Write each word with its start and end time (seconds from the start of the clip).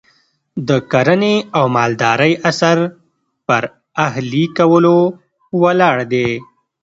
د 0.67 0.69
کرنې 0.91 1.35
او 1.57 1.65
مالدارۍ 1.77 2.33
عصر 2.49 2.77
پر 3.47 3.63
اهلي 4.05 4.45
کولو 4.57 4.97
ولاړ 5.61 5.97
دی. 6.13 6.29